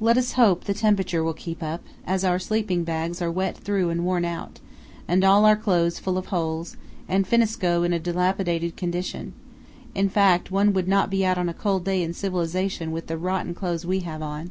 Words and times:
Let 0.00 0.18
us 0.18 0.32
hope 0.32 0.64
the 0.64 0.74
temperature 0.74 1.22
will 1.22 1.32
keep 1.32 1.62
up, 1.62 1.80
as 2.04 2.24
our 2.24 2.40
sleeping 2.40 2.82
bags 2.82 3.22
are 3.22 3.30
wet 3.30 3.56
through 3.56 3.90
and 3.90 4.04
worn 4.04 4.24
out, 4.24 4.58
and 5.06 5.22
all 5.22 5.44
our 5.44 5.54
clothes 5.54 6.00
full 6.00 6.18
of 6.18 6.26
holes, 6.26 6.76
and 7.08 7.24
finneskoe 7.24 7.84
in 7.84 7.92
a 7.92 8.00
dilapidated 8.00 8.76
condition; 8.76 9.32
in 9.94 10.08
fact, 10.08 10.50
one 10.50 10.72
would 10.72 10.88
not 10.88 11.08
be 11.08 11.24
out 11.24 11.38
on 11.38 11.48
a 11.48 11.54
cold 11.54 11.84
day 11.84 12.02
in 12.02 12.14
civilization 12.14 12.90
with 12.90 13.06
the 13.06 13.16
rotten 13.16 13.54
clothes 13.54 13.86
we 13.86 14.00
have 14.00 14.22
on. 14.24 14.50